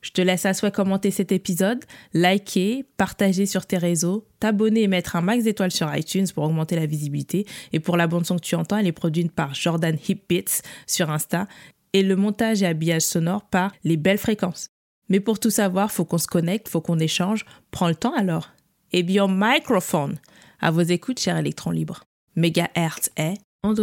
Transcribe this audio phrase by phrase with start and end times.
[0.00, 1.84] Je te laisse à souhait commenter cet épisode,
[2.14, 6.76] liker, partager sur tes réseaux, t'abonner et mettre un max d'étoiles sur iTunes pour augmenter
[6.76, 7.46] la visibilité.
[7.72, 11.10] Et pour la bande son que tu entends, elle est produite par Jordan Hipbits sur
[11.10, 11.48] Insta
[11.92, 14.68] et le montage et habillage sonore par Les Belles Fréquences.
[15.08, 17.44] Mais pour tout savoir, faut qu'on se connecte, faut qu'on échange.
[17.70, 18.50] Prends le temps alors.
[18.92, 20.18] Et bien, microphone.
[20.60, 22.04] À vos écoutes, cher électron libre.
[22.36, 23.34] Megahertz est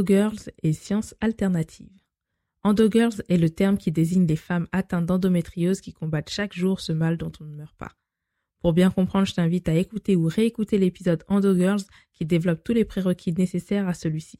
[0.05, 2.04] Girls et sciences alternatives.
[2.65, 6.91] Endogirls est le terme qui désigne les femmes atteintes d'endométriose qui combattent chaque jour ce
[6.91, 7.91] mal dont on ne meurt pas.
[8.59, 12.83] Pour bien comprendre, je t'invite à écouter ou réécouter l'épisode Endogirls qui développe tous les
[12.83, 14.39] prérequis nécessaires à celui-ci.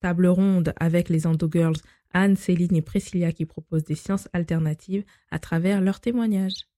[0.00, 1.80] Table ronde avec les Endogirls
[2.12, 6.68] Anne, Céline et Priscilla qui proposent des sciences alternatives à travers leurs témoignages.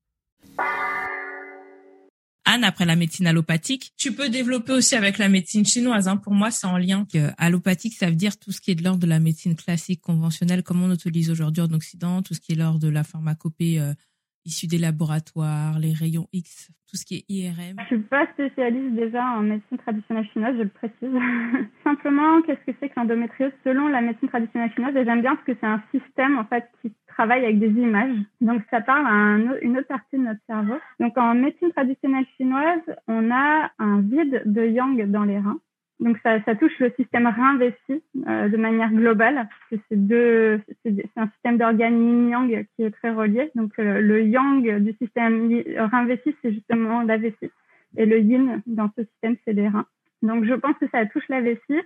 [2.62, 6.08] Après la médecine allopathique, tu peux développer aussi avec la médecine chinoise.
[6.08, 6.16] Hein.
[6.16, 7.06] Pour moi, c'est en lien.
[7.14, 10.00] Euh, allopathique, ça veut dire tout ce qui est de l'ordre de la médecine classique,
[10.00, 13.78] conventionnelle, comme on utilise aujourd'hui en Occident, tout ce qui est l'ordre de la pharmacopée
[13.78, 13.94] euh,
[14.44, 17.76] issue des laboratoires, les rayons X, tout ce qui est IRM.
[17.78, 20.94] Je suis pas spécialiste déjà en médecine traditionnelle chinoise, je le précise.
[21.84, 23.52] Simplement, qu'est-ce que c'est que l'endométriose?
[23.64, 26.68] Selon la médecine traditionnelle chinoise Et j'aime bien parce que c'est un système en fait
[26.82, 28.16] qui travaille avec des images.
[28.40, 30.76] Donc ça parle à une autre partie de notre cerveau.
[30.98, 35.60] Donc en médecine traditionnelle chinoise, on a un vide de yang dans les reins.
[36.00, 39.48] Donc ça, ça touche le système rein-vessie euh, de manière globale.
[39.70, 43.50] C'est deux, c'est un système d'organes yin-yang qui est très relié.
[43.54, 47.50] Donc euh, le yang du système rein-vessie, c'est justement la vessie,
[47.96, 49.86] et le yin dans ce système, c'est les reins.
[50.22, 51.80] Donc je pense que ça touche la vessie.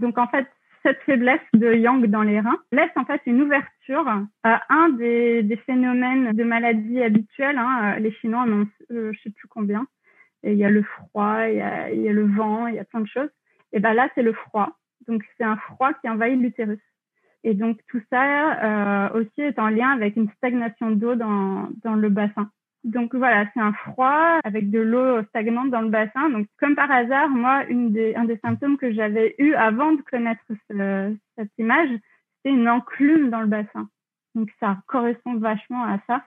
[0.00, 0.46] Donc en fait,
[0.82, 4.08] cette faiblesse de yang dans les reins laisse en fait une ouverture
[4.44, 7.58] à un des, des phénomènes de maladie habituels.
[7.58, 7.98] Hein.
[7.98, 9.86] Les Chinois en ont, euh, je sais plus combien.
[10.42, 12.76] Et il y a le froid, il y a, il y a le vent, il
[12.76, 13.28] y a plein de choses.
[13.72, 14.70] Et ben là, c'est le froid.
[15.06, 16.80] Donc c'est un froid qui envahit l'utérus.
[17.44, 21.94] Et donc tout ça euh, aussi est en lien avec une stagnation d'eau dans, dans
[21.94, 22.50] le bassin.
[22.84, 26.30] Donc voilà, c'est un froid avec de l'eau stagnante dans le bassin.
[26.30, 30.02] Donc comme par hasard, moi, une des, un des symptômes que j'avais eu avant de
[30.02, 30.42] connaître
[31.36, 31.90] cette image,
[32.42, 33.88] c'est une enclume dans le bassin.
[34.34, 36.24] Donc ça correspond vachement à ça.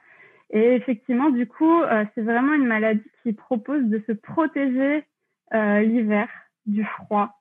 [0.49, 5.05] Et effectivement, du coup, euh, c'est vraiment une maladie qui propose de se protéger
[5.53, 6.27] euh, l'hiver
[6.65, 7.39] du froid,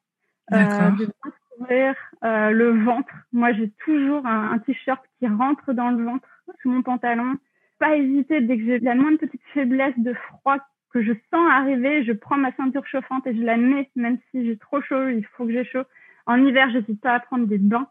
[0.52, 1.08] euh, de
[1.56, 1.94] couvrir
[2.24, 3.12] euh, le ventre.
[3.32, 6.28] Moi, j'ai toujours un, un t-shirt qui rentre dans le ventre
[6.62, 7.36] sous mon pantalon
[7.80, 10.58] pas hésiter dès que j'ai la moindre petite faiblesse de froid
[10.92, 14.44] que je sens arriver, je prends ma ceinture chauffante et je la mets, même si
[14.44, 15.84] j'ai trop chaud, il faut que j'ai chaud.
[16.26, 17.88] En hiver, j'hésite pas à prendre des bains,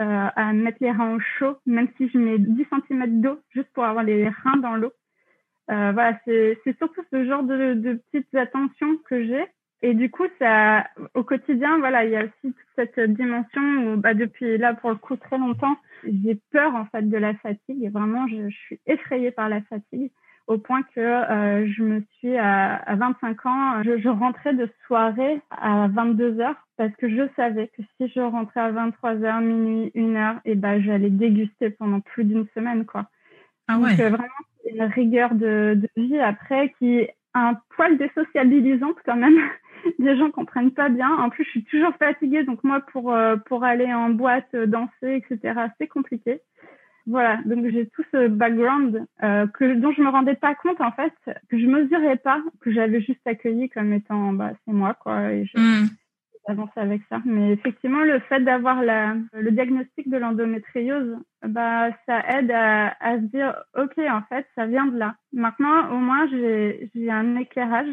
[0.00, 3.68] euh, à mettre les reins au chaud, même si je mets 10 cm d'eau juste
[3.74, 4.92] pour avoir les reins dans l'eau.
[5.70, 9.44] Euh, voilà, c'est surtout ce genre de, de petites attentions que j'ai.
[9.82, 13.96] Et du coup, ça, au quotidien, voilà, il y a aussi toute cette dimension où,
[13.96, 17.82] bah, depuis là, pour le coup, très longtemps, j'ai peur en fait de la fatigue.
[17.84, 20.10] Et vraiment, je, je, suis effrayée par la fatigue
[20.48, 24.68] au point que euh, je me suis à, à 25 ans, je, je, rentrais de
[24.86, 29.40] soirée à 22 heures parce que je savais que si je rentrais à 23 heures,
[29.40, 33.10] minuit, une heure, et ben j'allais déguster pendant plus d'une semaine quoi.
[33.68, 33.90] Ah ouais.
[33.90, 34.32] Donc euh, vraiment
[34.72, 39.38] une rigueur de, de vie après qui est un poil désociabilisante quand même.
[39.98, 41.10] les gens comprennent pas bien.
[41.10, 44.66] En plus, je suis toujours fatiguée, donc moi, pour euh, pour aller en boîte, euh,
[44.66, 46.40] danser, etc., c'est compliqué.
[47.06, 50.92] Voilà, donc j'ai tout ce background euh, que dont je me rendais pas compte en
[50.92, 51.14] fait,
[51.48, 55.46] que je mesurais pas, que j'avais juste accueilli comme étant bah c'est moi quoi, et
[55.46, 56.68] je mm.
[56.76, 57.22] avec ça.
[57.24, 61.16] Mais effectivement, le fait d'avoir la le diagnostic de l'endométriose,
[61.46, 65.14] bah ça aide à, à se dire ok en fait ça vient de là.
[65.32, 67.88] Maintenant au moins j'ai j'ai un éclairage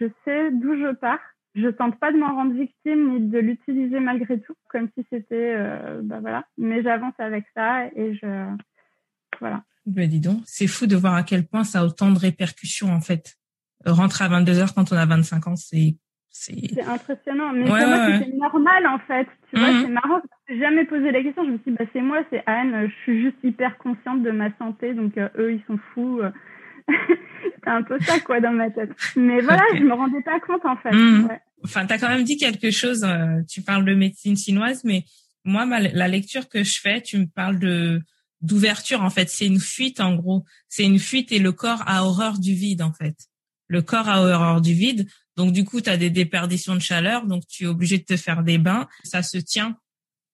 [0.00, 1.20] je sais d'où je pars.
[1.54, 5.54] Je tente pas de m'en rendre victime ni de l'utiliser malgré tout, comme si c'était,
[5.56, 6.44] euh, bah voilà.
[6.56, 8.46] Mais j'avance avec ça et je,
[9.40, 9.64] voilà.
[9.86, 12.92] Ben dis donc, c'est fou de voir à quel point ça a autant de répercussions
[12.92, 13.36] en fait.
[13.86, 15.96] Rentrer à 22 heures quand on a 25 ans, c'est
[16.30, 19.26] c'est impressionnant, mais ouais, moi c'était normal en fait.
[19.50, 19.82] Tu vois, mhm.
[19.82, 20.20] c'est marrant.
[20.48, 21.44] J'ai jamais posé la question.
[21.44, 22.88] Je me suis dit, bah c'est moi, c'est Anne.
[22.88, 26.20] Je suis juste hyper consciente de ma santé, donc euh, eux ils sont fous.
[27.54, 28.90] C'était un peu ça, quoi, dans ma tête.
[29.16, 30.94] Mais voilà, je me rendais pas compte, en fait.
[30.94, 31.28] Hmm.
[31.64, 33.04] Enfin, tu as quand même dit quelque chose.
[33.04, 35.04] Euh, tu parles de médecine chinoise, mais
[35.44, 38.00] moi, la lecture que je fais, tu me parles de
[38.40, 39.02] d'ouverture.
[39.02, 40.44] En fait, c'est une fuite, en gros.
[40.68, 43.16] C'est une fuite et le corps a horreur du vide, en fait.
[43.66, 45.08] Le corps a horreur du vide.
[45.36, 47.26] Donc, du coup, tu as des déperditions de chaleur.
[47.26, 48.86] Donc, tu es obligé de te faire des bains.
[49.02, 49.76] Ça se tient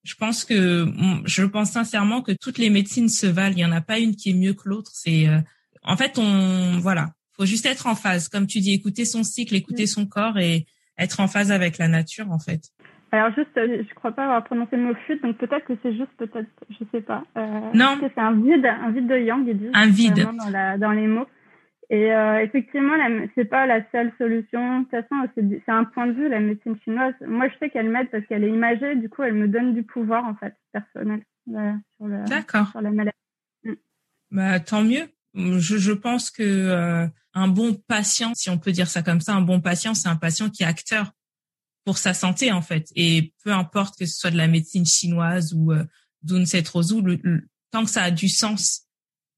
[0.05, 0.87] je pense que
[1.25, 3.57] je pense sincèrement que toutes les médecines se valent.
[3.57, 4.91] Il y en a pas une qui est mieux que l'autre.
[4.95, 5.41] C'est euh,
[5.85, 9.55] en fait on voilà, faut juste être en phase, comme tu dis, écouter son cycle,
[9.55, 10.67] écouter son corps et
[10.99, 12.61] être en phase avec la nature en fait.
[13.15, 15.95] Alors juste, euh, je crois pas avoir prononcé le mot fuite, donc peut-être que c'est
[15.95, 17.23] juste peut-être, je sais pas.
[17.37, 17.97] Euh, non.
[18.01, 19.71] C'est un vide, un vide de yang, ils disent.
[19.73, 20.27] Un vide.
[20.37, 21.27] Dans, la, dans les mots.
[21.91, 22.95] Et euh, effectivement,
[23.37, 24.81] c'est pas la seule solution.
[24.81, 27.15] De toute façon, c'est un point de vue, la médecine chinoise.
[27.25, 28.97] Moi, je sais qu'elle m'aide parce qu'elle est imagée.
[28.97, 33.17] Du coup, elle me donne du pouvoir, en fait, personnel sur, le, sur la maladie.
[33.63, 33.73] Mm.
[34.33, 35.05] Bah, tant mieux.
[35.35, 39.35] Je, je pense que euh, un bon patient, si on peut dire ça comme ça,
[39.35, 41.13] un bon patient, c'est un patient qui est acteur
[41.85, 42.89] pour sa santé, en fait.
[42.95, 45.85] Et peu importe que ce soit de la médecine chinoise ou euh,
[46.23, 48.87] d'une le, tant que ça a du sens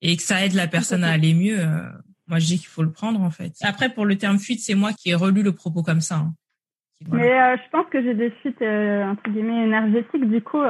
[0.03, 1.89] et que ça aide la personne à aller mieux, euh,
[2.29, 3.53] moi, je dis qu'il faut le prendre, en fait.
[3.63, 6.17] Après, pour le terme fuite, c'est moi qui ai relu le propos comme ça.
[6.17, 6.35] Hein.
[7.11, 10.63] Mais euh, je pense que j'ai des fuites, euh, entre guillemets, énergétiques, du coup.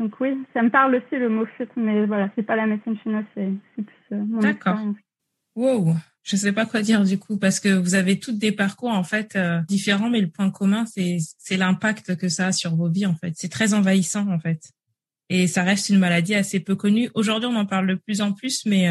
[0.00, 2.66] Euh, donc oui, ça me parle aussi le mot fuite, mais voilà, c'est pas la
[2.66, 4.78] médecine chinoise, c'est plus euh, mon D'accord.
[5.56, 5.94] Wow.
[6.22, 9.02] Je sais pas quoi dire du coup parce que vous avez toutes des parcours en
[9.02, 13.06] fait différents, mais le point commun c'est c'est l'impact que ça a sur vos vies
[13.06, 13.32] en fait.
[13.34, 14.60] C'est très envahissant en fait,
[15.30, 17.08] et ça reste une maladie assez peu connue.
[17.14, 18.90] Aujourd'hui, on en parle de plus en plus, mais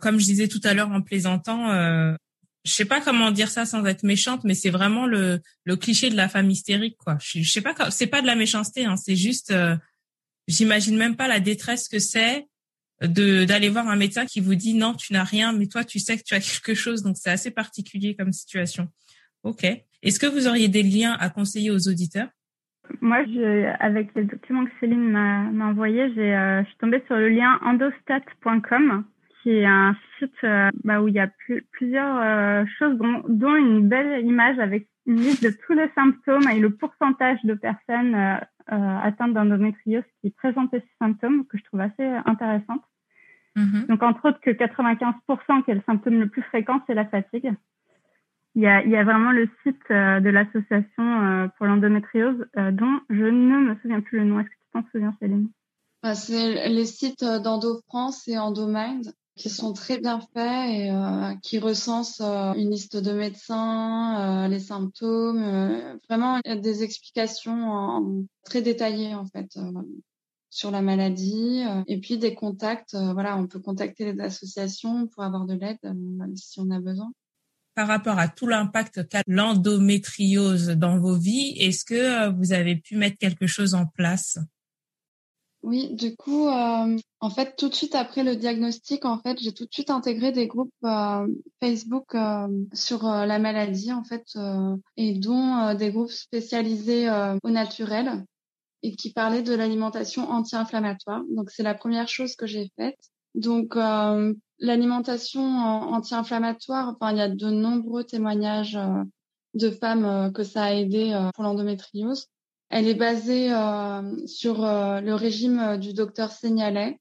[0.00, 2.14] comme je disais tout à l'heure en plaisantant, euh,
[2.64, 6.10] je sais pas comment dire ça sans être méchante, mais c'est vraiment le, le cliché
[6.10, 7.18] de la femme hystérique, quoi.
[7.20, 9.76] Je, je sais pas, c'est pas de la méchanceté, hein, c'est juste, euh,
[10.48, 12.46] j'imagine même pas la détresse que c'est
[13.00, 16.00] de d'aller voir un médecin qui vous dit non, tu n'as rien, mais toi tu
[16.00, 18.88] sais que tu as quelque chose, donc c'est assez particulier comme situation.
[19.44, 19.64] Ok.
[20.02, 22.28] Est-ce que vous auriez des liens à conseiller aux auditeurs?
[23.00, 23.18] Moi,
[23.80, 27.58] avec les documents que Céline m'a envoyé, j'ai, euh, je suis tombée sur le lien
[27.62, 29.04] endostat.com
[29.48, 31.30] qui est un site euh, bah, où il y a
[31.72, 36.46] plusieurs euh, choses, dont, dont, une belle image avec une liste de tous les symptômes
[36.50, 41.80] et le pourcentage de personnes euh, atteintes d'endométriose qui présentent ces symptômes, que je trouve
[41.80, 42.82] assez intéressante.
[43.56, 43.86] Mm-hmm.
[43.86, 47.50] Donc, entre autres, que 95%, qui est le symptôme le plus fréquent, c'est la fatigue.
[48.54, 53.24] Il y, a, il y a vraiment le site de l'association pour l'endométriose dont je
[53.24, 54.40] ne me souviens plus le nom.
[54.40, 55.48] Est-ce que tu t'en souviens, Céline?
[56.02, 61.34] Bah, C'est les sites d'Endo France et EndoMind qui sont très bien faits et euh,
[61.42, 69.14] qui recensent euh, une liste de médecins, euh, les symptômes, vraiment des explications très détaillées
[69.14, 69.58] en fait
[70.50, 72.94] sur la maladie et puis des contacts.
[72.94, 75.78] voilà, on peut contacter les associations pour avoir de l'aide
[76.34, 77.10] si on a besoin.
[77.74, 82.96] Par rapport à tout l'impact qu'a l'endométriose dans vos vies, est-ce que vous avez pu
[82.96, 84.38] mettre quelque chose en place?
[85.62, 89.52] Oui, du coup, euh, en fait, tout de suite après le diagnostic, en fait, j'ai
[89.52, 91.26] tout de suite intégré des groupes euh,
[91.60, 94.24] Facebook euh, sur la maladie, en fait,
[94.96, 97.10] et dont des groupes spécialisés
[97.42, 98.24] au naturel
[98.84, 101.22] et qui parlaient de l'alimentation anti-inflammatoire.
[101.34, 102.98] Donc, c'est la première chose que j'ai faite.
[103.34, 103.74] Donc,
[104.60, 108.78] l'alimentation anti-inflammatoire, enfin, il y a de nombreux témoignages
[109.54, 112.28] de femmes que ça a aidé pour l'endométriose.
[112.70, 116.98] Elle est basée euh, sur euh, le régime euh, du docteur Seignalet,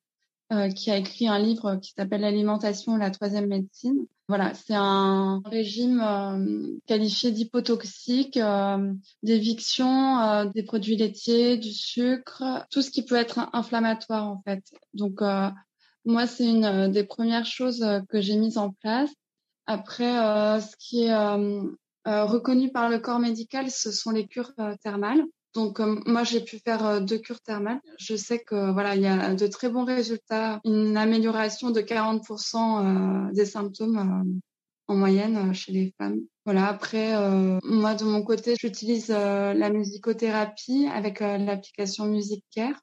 [0.77, 4.05] qui a écrit un livre qui s'appelle L'alimentation et la troisième médecine.
[4.29, 8.39] Voilà, c'est un régime qualifié d'hypotoxique,
[9.23, 14.63] d'éviction des produits laitiers, du sucre, tout ce qui peut être inflammatoire en fait.
[14.93, 15.19] Donc
[16.05, 19.11] moi, c'est une des premières choses que j'ai mises en place.
[19.65, 20.13] Après,
[20.61, 21.13] ce qui est
[22.05, 25.25] reconnu par le corps médical, ce sont les cures thermales.
[25.57, 27.81] Donc euh, moi j'ai pu faire euh, deux cures thermales.
[27.97, 33.29] Je sais que voilà il y a de très bons résultats, une amélioration de 40%
[33.29, 34.39] euh, des symptômes
[34.87, 36.19] en moyenne chez les femmes.
[36.45, 37.11] Voilà après
[37.63, 42.79] moi de mon côté j'utilise la musicothérapie avec l'application Music Care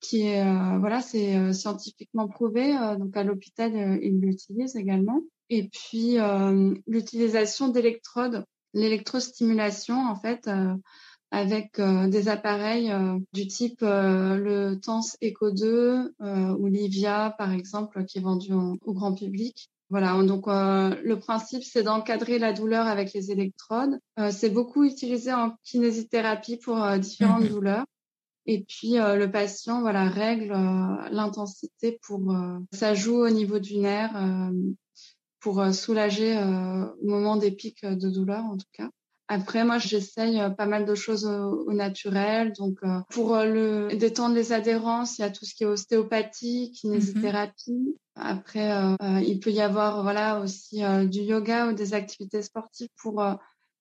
[0.00, 0.42] qui est
[0.80, 5.20] voilà c'est scientifiquement prouvé donc à l'hôpital ils l'utilisent également
[5.50, 6.16] et puis
[6.88, 8.44] l'utilisation d'électrodes
[8.74, 10.48] l'électrostimulation en fait
[11.36, 16.14] avec euh, des appareils euh, du type euh, le Tense Echo 2
[16.58, 19.70] ou Livia par exemple qui est vendu au grand public.
[19.90, 24.00] Voilà, donc le principe c'est d'encadrer la douleur avec les électrodes.
[24.32, 27.84] c'est beaucoup utilisé en kinésithérapie pour différentes mmh douleurs.
[28.46, 30.52] Et puis le patient voilà règle
[31.12, 32.20] l'intensité pour
[32.72, 34.10] ça joue au niveau du nerf
[35.38, 38.90] pour soulager au moment des pics de douleur en tout cas.
[39.28, 42.52] Après, moi, j'essaye pas mal de choses au, naturel.
[42.52, 42.78] Donc,
[43.10, 47.72] pour le détendre les adhérences, il y a tout ce qui est ostéopathie, kinésithérapie.
[47.72, 48.70] Mm Après,
[49.24, 53.22] il peut y avoir voilà aussi du yoga ou des activités sportives pour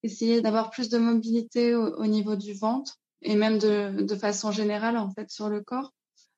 [0.02, 4.98] essayer d'avoir plus de mobilité au, niveau du ventre et même de, de, façon générale
[4.98, 5.94] en fait sur le corps.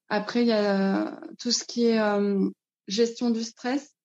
[0.10, 2.00] Après, il y a tout ce qui est
[2.88, 3.97] gestion du stress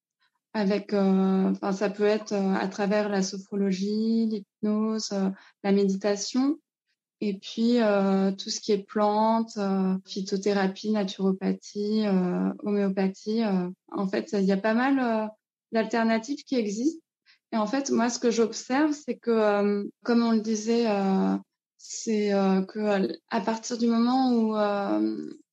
[0.54, 5.30] avec, euh, enfin, ça peut être euh, à travers la sophrologie, l'hypnose, euh,
[5.64, 6.58] la méditation,
[7.20, 7.78] et puis
[8.36, 9.56] tout ce qui est plantes,
[10.08, 12.04] phytothérapie, naturopathie,
[12.64, 13.42] homéopathie.
[13.92, 15.30] en fait, il y a pas mal
[15.70, 17.00] d'alternatives qui existent.
[17.52, 20.86] Et en fait, moi, ce que j'observe, c'est que, comme on le disait,
[21.78, 22.30] c'est
[22.66, 24.56] que à partir du moment où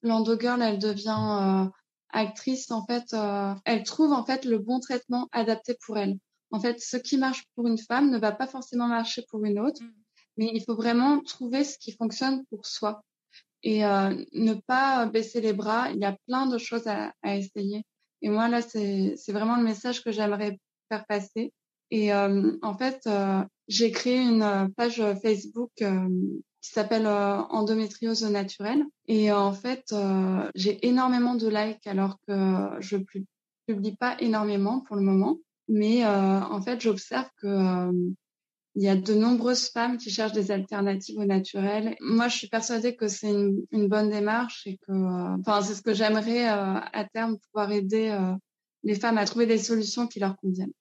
[0.01, 1.69] l'endogirl, elle devient
[2.11, 6.17] actrice, en fait, euh, elle trouve en fait le bon traitement adapté pour elle.
[6.51, 9.59] En fait, ce qui marche pour une femme ne va pas forcément marcher pour une
[9.59, 9.93] autre, mm.
[10.37, 13.03] mais il faut vraiment trouver ce qui fonctionne pour soi
[13.63, 15.91] et euh, ne pas baisser les bras.
[15.91, 17.83] Il y a plein de choses à, à essayer.
[18.21, 21.53] Et moi là, c'est vraiment le message que j'aimerais faire passer.
[21.91, 25.71] Et euh, en fait, euh, j'ai créé une page Facebook
[26.61, 28.83] qui s'appelle euh, endométriose naturelle.
[29.07, 32.97] Et euh, en fait, euh, j'ai énormément de likes alors que je
[33.67, 35.37] publie pas énormément pour le moment.
[35.71, 37.91] Mais en fait, j'observe que
[38.75, 41.95] il y a de nombreuses femmes qui cherchent des alternatives au naturel.
[41.99, 44.91] Moi, je suis persuadée que c'est une, une, bonne démarche et que,
[45.39, 48.17] enfin, c'est ce que j'aimerais à terme pouvoir aider
[48.83, 50.73] les femmes à trouver des solutions qui leur conviennent.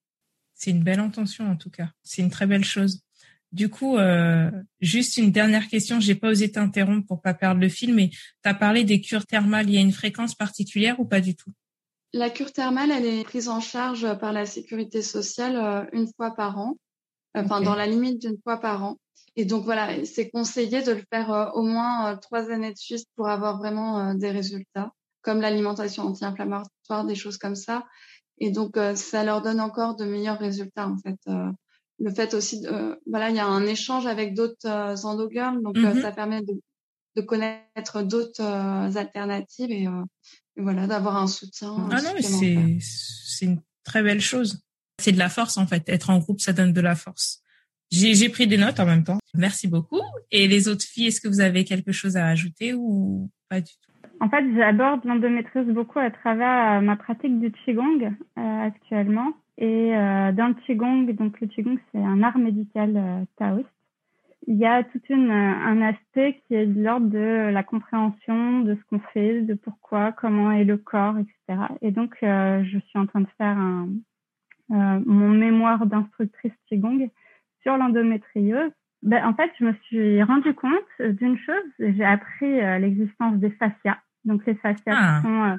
[0.55, 1.91] C'est une belle intention en tout cas.
[2.03, 3.03] C'est une très belle chose.
[3.53, 4.51] Du coup, euh,
[4.81, 8.19] juste une dernière question, j'ai pas osé t'interrompre pour pas perdre le fil, mais tu
[8.45, 11.51] as parlé des cures thermales, il y a une fréquence particulière ou pas du tout?
[12.13, 16.35] La cure thermale, elle est prise en charge par la sécurité sociale euh, une fois
[16.35, 16.77] par an,
[17.35, 18.99] enfin dans la limite d'une fois par an.
[19.35, 23.07] Et donc voilà, c'est conseillé de le faire euh, au moins trois années de suite
[23.17, 27.87] pour avoir vraiment des résultats, comme l'alimentation anti-inflammatoire, des choses comme ça.
[28.39, 31.19] Et donc ça leur donne encore de meilleurs résultats en fait
[32.01, 35.77] le fait aussi, de, voilà, il y a un échange avec d'autres euh, endogirls, donc
[35.77, 36.01] euh, mm-hmm.
[36.01, 36.61] ça permet de,
[37.17, 41.75] de connaître d'autres euh, alternatives et, et voilà, d'avoir un soutien.
[41.91, 44.63] Ah non, mais c'est c'est une très belle chose.
[45.01, 45.89] C'est de la force en fait.
[45.89, 47.43] Être en groupe, ça donne de la force.
[47.91, 49.19] J'ai j'ai pris des notes en même temps.
[49.35, 50.01] Merci beaucoup.
[50.31, 53.73] Et les autres filles, est-ce que vous avez quelque chose à ajouter ou pas du
[53.73, 53.93] tout?
[54.21, 59.33] En fait, j'aborde l'endométriose beaucoup à travers ma pratique du qigong actuellement.
[59.59, 63.69] Et euh, dans le Qigong, donc le Qigong, c'est un art médical euh, taoïste.
[64.47, 68.77] Il y a tout une, un aspect qui est de l'ordre de la compréhension de
[68.77, 71.61] ce qu'on fait, de pourquoi, comment est le corps, etc.
[71.83, 73.89] Et donc, euh, je suis en train de faire un,
[74.71, 77.11] euh, mon mémoire d'instructrice Qigong
[77.63, 78.71] sur l'endométriose.
[79.03, 81.73] Ben, en fait, je me suis rendu compte d'une chose.
[81.81, 83.99] J'ai appris l'existence des fascias.
[84.25, 85.21] Donc, les fascias ah.
[85.21, 85.59] qui sont,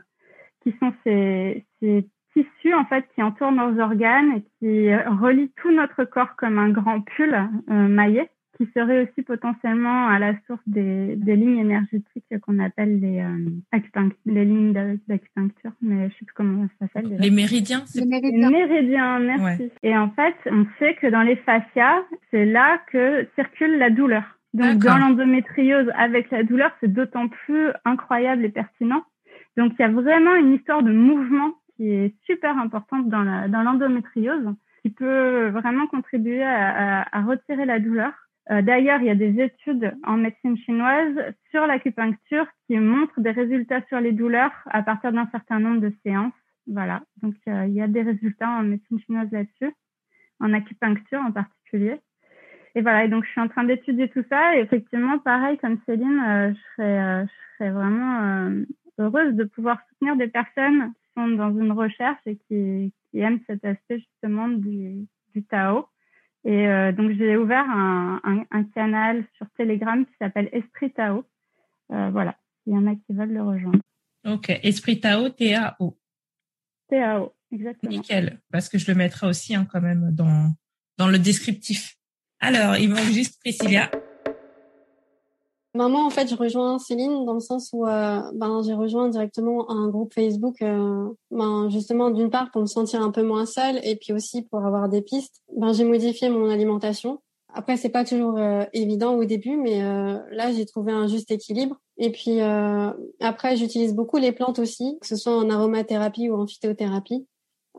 [0.62, 5.72] qui sont ces, ces tissu en fait qui entoure nos organes et qui relie tout
[5.72, 10.62] notre corps comme un grand pull euh, maillé qui serait aussi potentiellement à la source
[10.68, 13.80] des, des lignes énergétiques qu'on appelle les euh,
[14.26, 14.74] les lignes
[15.08, 17.18] d'acupuncture, mais je sais plus comment ça s'appelle.
[17.20, 17.84] Les méridiens.
[17.96, 18.50] Les méridiens.
[18.50, 19.72] Les méridiens, merci.
[19.82, 24.24] Et en fait, on sait que dans les fascias, c'est là que circule la douleur.
[24.54, 29.04] Donc dans l'endométriose avec la douleur, c'est d'autant plus incroyable et pertinent.
[29.56, 33.24] Donc il y a vraiment une histoire de mouvement qui est super importante dans
[33.64, 38.12] l'endométriose, qui peut vraiment contribuer à, à, retirer la douleur.
[38.52, 41.16] Euh, d'ailleurs, il y a des études en médecine chinoise
[41.52, 45.94] sur l'acupuncture qui montrent des résultats sur les douleurs à partir d'un certain nombre de
[46.04, 46.34] séances.
[46.68, 47.02] Voilà.
[47.22, 49.74] Donc, euh, il y a des résultats en médecine chinoise là-dessus,
[50.42, 51.96] en acupuncture en particulier.
[52.76, 53.06] Et voilà.
[53.06, 54.58] Et donc, je suis en train d'étudier tout ça.
[54.58, 58.52] Et effectivement, pareil, comme Céline, euh, je serais, je serais vraiment
[58.98, 60.92] heureuse de pouvoir soutenir des personnes
[61.28, 65.88] dans une recherche et qui, qui aiment cet aspect justement du, du Tao.
[66.46, 71.26] Et euh, donc j'ai ouvert un, un, un, canal sur Telegram qui s'appelle Esprit Tao.
[71.92, 73.80] Euh, voilà, il y en a qui veulent le rejoindre.
[74.26, 75.98] Ok, Esprit Tao, T-A-O.
[76.90, 77.92] T-A-O, exactement.
[77.92, 80.54] Nickel, parce que je le mettrai aussi hein, quand même dans,
[80.98, 81.98] dans le descriptif.
[82.40, 83.92] Alors, il manque juste Priscilla.
[85.76, 89.08] Ben moi, en fait, je rejoins Céline dans le sens où euh, ben, j'ai rejoint
[89.08, 93.46] directement un groupe Facebook, euh, ben, justement, d'une part pour me sentir un peu moins
[93.46, 95.42] seule et puis aussi pour avoir des pistes.
[95.56, 97.22] Ben, j'ai modifié mon alimentation.
[97.54, 101.78] Après, c'est pas toujours euh, évident au début, mais là, j'ai trouvé un juste équilibre.
[101.98, 102.40] Et puis
[103.20, 107.28] après, j'utilise beaucoup les plantes aussi, que ce soit en aromathérapie ou en phytothérapie.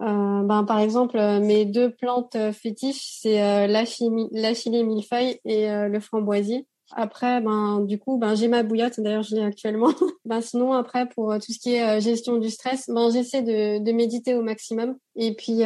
[0.01, 6.67] Euh, ben, par exemple, mes deux plantes fétiches, c'est euh, l'achillée millefeuille et le framboisier.
[6.93, 9.01] Après, ben du coup, ben j'ai ma bouillotte.
[9.01, 9.91] D'ailleurs, je l'ai actuellement.
[10.25, 13.93] ben sinon, après pour tout ce qui est gestion du stress, ben j'essaie de, de
[13.93, 14.97] méditer au maximum.
[15.17, 15.65] Et puis,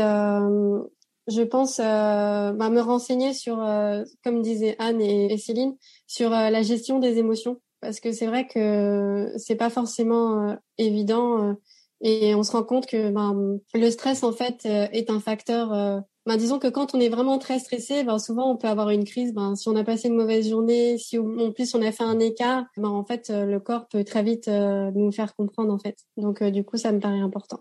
[1.26, 5.76] je pense euh, bah, me renseigner sur, euh, comme disaient Anne et, Céline,
[6.07, 10.54] sur euh, la gestion des émotions, parce que c'est vrai que c'est pas forcément euh,
[10.78, 11.57] évident
[12.00, 16.02] et on se rend compte que ben, le stress en fait est un facteur.
[16.26, 19.04] Ben, disons que quand on est vraiment très stressé, ben, souvent on peut avoir une
[19.04, 19.35] crise.
[19.35, 22.19] Ben, si on a passé une mauvaise journée, si en plus on a fait un
[22.19, 25.99] écart, ben, en fait le corps peut très vite nous faire comprendre en fait.
[26.16, 27.61] Donc du coup ça me paraît important.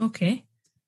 [0.00, 0.24] Ok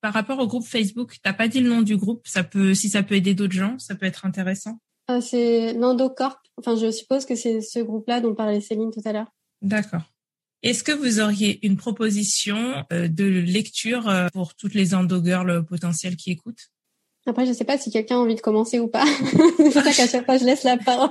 [0.00, 2.26] par rapport au groupe Facebook, t'as pas dit le nom du groupe.
[2.26, 4.78] Ça peut, si ça peut aider d'autres gens, ça peut être intéressant.
[5.08, 6.38] Ah, c'est Nandocorp.
[6.56, 9.32] Enfin, je suppose que c'est ce groupe-là dont parlait Céline tout à l'heure.
[9.62, 10.02] D'accord.
[10.62, 16.16] Est-ce que vous auriez une proposition euh, de lecture euh, pour toutes les endogirls potentielles
[16.16, 16.70] qui écoutent?
[17.28, 19.04] Après, je sais pas si quelqu'un a envie de commencer ou pas.
[19.58, 21.11] c'est pour ça qu'à chaque fois, je laisse la parole.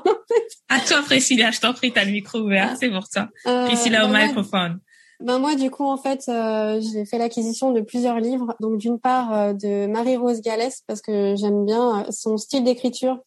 [0.70, 2.76] à toi, Priscilla, je t'en prie, t'as le micro ouvert, ah.
[2.80, 3.30] c'est pour ça.
[3.46, 4.80] Euh, Priscilla au bah, microphone.
[5.20, 8.56] Ben moi, du coup, en fait, euh, j'ai fait l'acquisition de plusieurs livres.
[8.60, 13.20] Donc, d'une part, euh, de Marie-Rose Gallès, parce que j'aime bien euh, son style d'écriture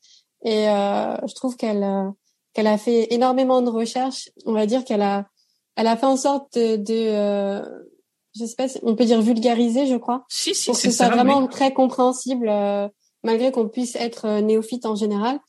[0.44, 1.86] et je trouve qu'elle
[2.54, 4.30] qu'elle a fait énormément de recherches.
[4.46, 5.26] On va dire qu'elle a
[5.76, 7.62] elle a fait en sorte de, de
[8.38, 11.08] je sais pas, on peut dire vulgariser, je crois, si, si, pour que ce soit
[11.08, 12.50] vraiment très compréhensible,
[13.22, 15.40] malgré qu'on puisse être néophyte en général.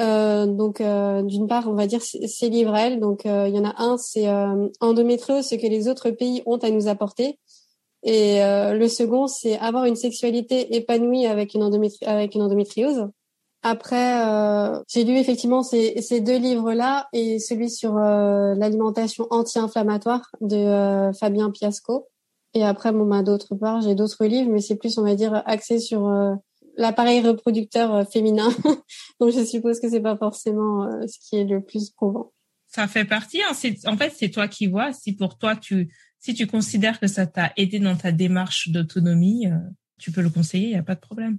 [0.00, 3.00] Euh, donc, euh, d'une part, on va dire ces livres elle.
[3.00, 4.26] Donc, euh, il y en a un, c'est
[4.80, 7.38] endométriose, ce que les autres pays ont à nous apporter.
[8.06, 13.08] Et le second, c'est avoir une sexualité épanouie avec une, endométri avec une endométriose.
[13.62, 14.22] Après,
[14.88, 22.08] j'ai lu effectivement ces, ces deux livres-là et celui sur l'alimentation anti-inflammatoire de Fabien Piasco.
[22.54, 25.42] Et après, bon, bah, d'autre part, j'ai d'autres livres, mais c'est plus, on va dire,
[25.46, 26.08] axé sur
[26.76, 28.48] l'appareil reproducteur euh, féminin.
[29.20, 32.32] Donc je suppose que c'est pas forcément euh, ce qui est le plus prouvant.
[32.68, 33.40] Ça fait partie.
[33.42, 33.54] Hein.
[33.86, 34.92] En fait, c'est toi qui vois.
[34.92, 39.46] Si pour toi tu si tu considères que ça t'a aidé dans ta démarche d'autonomie,
[39.46, 39.58] euh,
[39.98, 40.68] tu peux le conseiller.
[40.68, 41.38] Il y a pas de problème.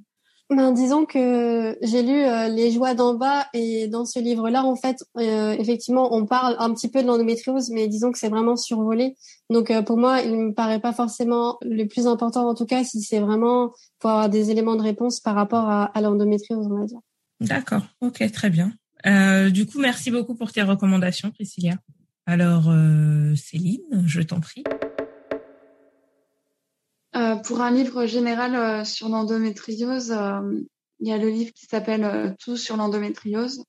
[0.51, 4.75] Ben, disons que j'ai lu euh, Les joies d'en bas et dans ce livre-là, en
[4.75, 8.55] fait, euh, effectivement, on parle un petit peu de l'endométriose, mais disons que c'est vraiment
[8.55, 9.15] survolé.
[9.49, 12.84] Donc euh, pour moi, il me paraît pas forcément le plus important, en tout cas,
[12.84, 16.77] si c'est vraiment pour avoir des éléments de réponse par rapport à, à l'endométriose, on
[16.77, 16.99] va dire.
[17.39, 18.71] D'accord, ok, très bien.
[19.49, 21.73] du coup, merci beaucoup pour tes recommandations, Priscilla.
[22.27, 22.71] Alors,
[23.36, 24.63] Céline, je t'en prie.
[27.15, 30.60] Euh, pour un livre général euh, sur l'endométriose, euh,
[30.99, 33.63] il y a le livre qui s'appelle Tout sur l'endométriose,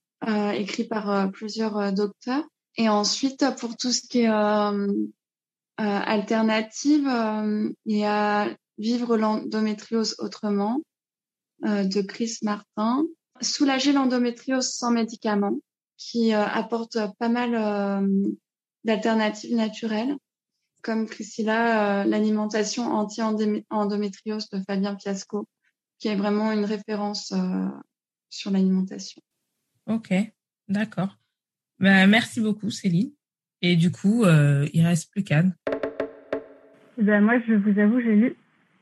[0.54, 2.44] écrit par plusieurs docteurs.
[2.76, 4.30] Et ensuite, pour tout ce qui est
[5.76, 7.10] alternative,
[7.84, 10.80] il y a Vivre l'endométriose autrement
[11.62, 13.04] de Chris Martin,
[13.40, 15.58] Soulager l'endométriose sans médicaments,
[15.96, 18.06] qui apporte pas mal
[18.84, 20.16] d'alternatives naturelles
[20.82, 25.48] comme Priscilla, euh, l'alimentation anti-endométriose de Fabien Piasco,
[25.98, 27.66] qui est vraiment une référence euh,
[28.30, 29.20] sur l'alimentation.
[29.86, 30.12] Ok,
[30.68, 31.16] d'accord.
[31.78, 33.12] Ben, merci beaucoup, Céline.
[33.62, 35.54] Et du coup, euh, il reste plus qu'Anne.
[36.98, 38.36] Ben, moi, je vous avoue, j'ai lu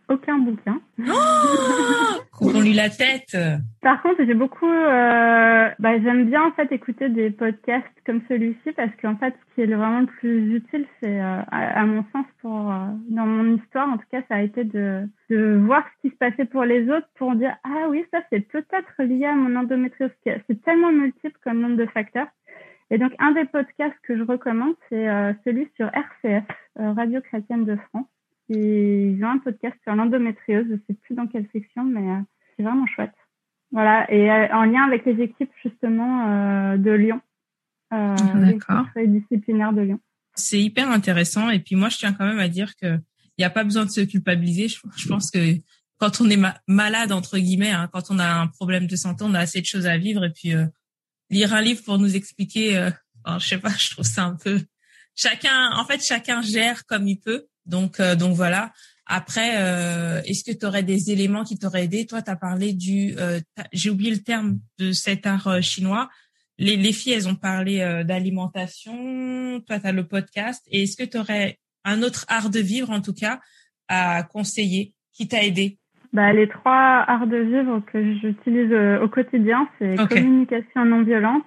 [0.08, 0.80] aucun bouquin.
[0.98, 3.36] Oh on lui la tête.
[3.80, 8.72] Par contre, j'ai beaucoup, euh, bah, j'aime bien en fait écouter des podcasts comme celui-ci
[8.72, 12.26] parce qu'en fait, ce qui est vraiment le plus utile, c'est euh, à, mon sens
[12.40, 16.08] pour euh, dans mon histoire, en tout cas, ça a été de de voir ce
[16.08, 19.34] qui se passait pour les autres pour dire ah oui, ça c'est peut-être lié à
[19.34, 20.10] mon endométriose.
[20.24, 22.28] C'est tellement multiple comme nombre de facteurs.
[22.90, 25.06] Et donc, un des podcasts que je recommande, c'est
[25.44, 26.44] celui sur RCF,
[26.76, 28.06] Radio Chrétienne de France
[28.48, 30.66] ils ont un podcast sur l'endométriose.
[30.70, 32.20] Je sais plus dans quelle section, mais euh,
[32.56, 33.14] c'est vraiment chouette.
[33.72, 37.20] Voilà, et euh, en lien avec les équipes justement euh, de Lyon,
[37.92, 38.14] euh,
[38.94, 40.00] les disciplinaires de Lyon.
[40.34, 41.50] C'est hyper intéressant.
[41.50, 42.98] Et puis moi, je tiens quand même à dire que
[43.36, 44.68] il n'y a pas besoin de se culpabiliser.
[44.68, 45.56] Je, pense que
[45.98, 49.34] quand on est malade entre guillemets, hein, quand on a un problème de santé, on
[49.34, 50.24] a assez de choses à vivre.
[50.24, 50.52] Et puis
[51.30, 52.90] lire un livre pour nous expliquer, euh,
[53.38, 54.60] je sais pas, je trouve ça un peu.
[55.16, 57.46] Chacun, en fait, chacun gère comme il peut.
[57.66, 58.72] Donc, euh, donc voilà.
[59.06, 62.06] Après, euh, est-ce que tu aurais des éléments qui t'auraient aidé?
[62.06, 63.38] Toi, tu as parlé du, euh,
[63.72, 66.08] j'ai oublié le terme de cet art chinois.
[66.58, 69.60] Les, les filles, elles ont parlé d'alimentation.
[69.66, 70.64] Toi, tu as le podcast.
[70.70, 73.40] Et est-ce que tu aurais un autre art de vivre, en tout cas,
[73.88, 75.78] à conseiller, qui t'a aidé?
[76.12, 78.72] Bah, les trois arts de vivre que j'utilise
[79.02, 81.44] au quotidien, c'est communication non violente,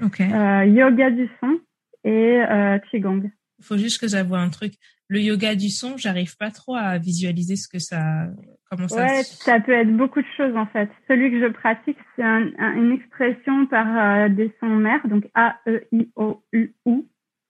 [0.00, 1.58] yoga du son
[2.04, 2.42] et
[2.90, 3.30] qigong.
[3.58, 4.74] Il faut juste que j'avoue un truc
[5.12, 8.28] le yoga du son, j'arrive pas trop à visualiser ce que ça,
[8.70, 10.88] Comment ça Ouais, ça peut être beaucoup de choses en fait.
[11.06, 15.82] Celui que je pratique, c'est une expression par euh, des sons mères, donc A, E,
[15.92, 17.02] I, O, U, U,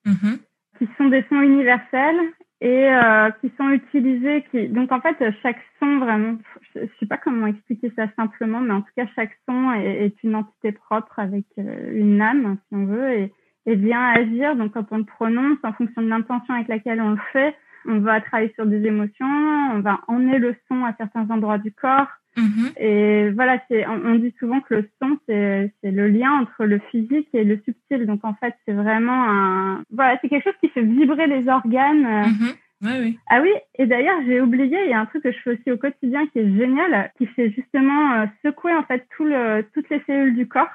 [0.05, 0.39] mm-hmm.
[0.77, 2.19] qui sont des sons universels
[2.59, 4.43] et euh, qui sont utilisés.
[4.51, 4.67] Qui...
[4.67, 6.37] Donc en fait, chaque son vraiment,
[6.75, 10.07] je ne sais pas comment expliquer ça simplement, mais en tout cas, chaque son est,
[10.07, 13.33] est une entité propre avec euh, une âme, si on veut, et,
[13.65, 14.55] et vient agir.
[14.55, 17.99] Donc quand on le prononce, en fonction de l'intention avec laquelle on le fait, on
[17.99, 19.25] va travailler sur des émotions,
[19.73, 22.07] on va emmener le son à certains endroits du corps.
[22.37, 22.77] Mm-hmm.
[22.77, 26.79] Et voilà, c'est, on, dit souvent que le son, c'est, c'est le lien entre le
[26.89, 28.05] physique et le subtil.
[28.07, 32.03] Donc en fait, c'est vraiment un, voilà, c'est quelque chose qui fait vibrer les organes.
[32.03, 32.55] Mm-hmm.
[32.83, 33.19] Oui, oui.
[33.29, 35.71] Ah oui, et d'ailleurs, j'ai oublié, il y a un truc que je fais aussi
[35.71, 39.89] au quotidien qui est génial, qui fait justement euh, secouer en fait tout le, toutes
[39.89, 40.69] les cellules du corps.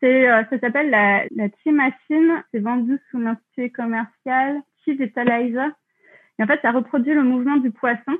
[0.00, 2.42] C'est, euh, ça s'appelle la, la Chi Machine.
[2.52, 5.70] C'est vendu sous l'intitulé commercial Chi Vitalizer.
[6.38, 8.12] Et en fait, ça reproduit le mouvement du poisson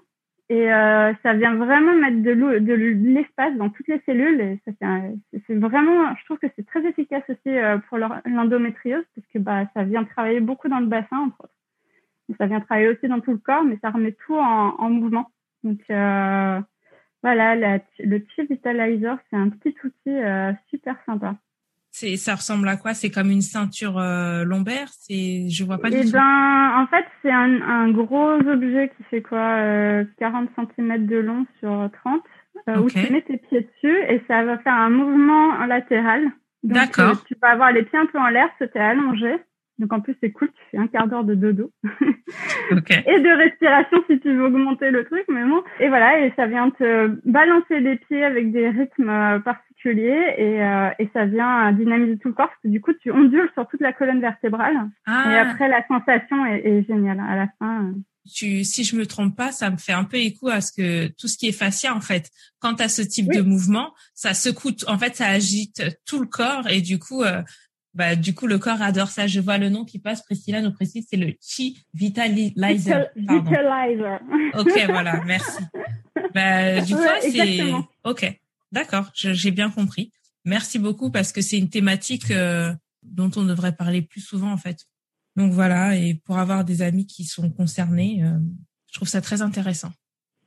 [0.48, 4.40] et euh, ça vient vraiment mettre de, de l'espace dans toutes les cellules.
[4.40, 4.72] Et ça
[5.46, 9.64] c'est vraiment, je trouve que c'est très efficace aussi euh, pour l'endométriose parce que bah
[9.74, 12.36] ça vient travailler beaucoup dans le bassin entre autres.
[12.38, 15.30] ça vient travailler aussi dans tout le corps, mais ça remet tout en, en mouvement.
[15.64, 16.60] Donc euh,
[17.22, 21.34] voilà, la, le Chi Vitalizer, c'est un petit outil euh, super sympa.
[21.98, 22.92] C'est, ça ressemble à quoi?
[22.92, 24.88] C'est comme une ceinture euh, lombaire?
[25.00, 26.12] C'est, je vois pas du eh tout.
[26.12, 31.16] Ben, en fait, c'est un, un, gros objet qui fait quoi euh, 40 cm de
[31.16, 32.22] long sur 30,
[32.68, 36.26] euh, où tu mets tes pieds dessus et ça va faire un mouvement latéral.
[36.62, 37.12] D'accord.
[37.12, 39.34] Euh, tu vas avoir les pieds un peu en l'air, tu allongé.
[39.78, 41.70] Donc en plus c'est cool, tu fais un quart d'heure de dodo
[42.72, 43.02] okay.
[43.06, 45.62] et de respiration si tu veux augmenter le truc, mais bon.
[45.80, 49.38] Et voilà, et ça vient te balancer les pieds avec des rythmes euh,
[49.84, 53.50] et, euh, et ça vient dynamiser tout le corps parce que du coup tu ondules
[53.54, 54.76] sur toute la colonne vertébrale.
[55.06, 55.32] Ah.
[55.32, 57.84] Et après la sensation est, est géniale à la fin.
[57.84, 57.92] Euh.
[58.34, 61.06] Tu, si je me trompe pas, ça me fait un peu écho à ce que
[61.16, 62.28] tout ce qui est fascia en fait.
[62.58, 66.26] Quand tu as ce type de mouvement, ça secoue, en fait, ça agite tout le
[66.26, 67.42] corps et du coup, euh,
[67.94, 69.28] bah, du coup, le corps adore ça.
[69.28, 70.24] Je vois le nom qui passe.
[70.24, 73.06] Priscilla nous précise, c'est le Chi Vitalizer.
[73.14, 74.20] Vitalizer.
[74.58, 75.62] Ok, voilà, merci.
[76.34, 78.40] Bah, du coup, c'est ok,
[78.72, 79.10] d'accord.
[79.14, 80.12] J'ai bien compris.
[80.44, 84.56] Merci beaucoup parce que c'est une thématique euh, dont on devrait parler plus souvent en
[84.56, 84.86] fait.
[85.34, 88.38] Donc voilà, et pour avoir des amis qui sont concernés, euh,
[88.88, 89.92] je trouve ça très intéressant.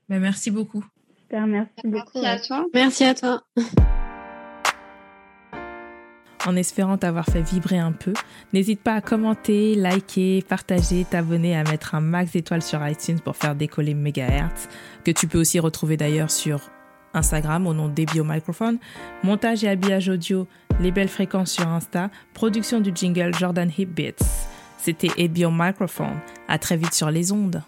[0.07, 0.83] Bah, merci beaucoup.
[1.21, 2.21] Super, merci beaucoup.
[2.21, 2.65] Merci à toi.
[2.73, 3.43] Merci à toi
[6.45, 8.13] en espérant t'avoir fait vibrer un peu.
[8.53, 13.35] N'hésite pas à commenter, liker, partager, t'abonner, à mettre un max d'étoiles sur iTunes pour
[13.35, 14.67] faire décoller Megahertz,
[15.03, 16.71] que tu peux aussi retrouver d'ailleurs sur
[17.13, 18.77] Instagram au nom d'Ebio Microphone,
[19.23, 20.47] montage et habillage audio,
[20.79, 24.25] les belles fréquences sur Insta, production du jingle Jordan Hip Beats.
[24.77, 26.19] C'était Ebio Microphone.
[26.47, 27.63] À très vite sur les ondes.